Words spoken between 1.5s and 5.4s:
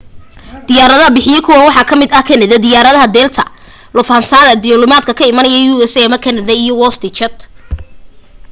waxaa kamida ta kanada, diyaarada delta lufthansa duulimaadyada ka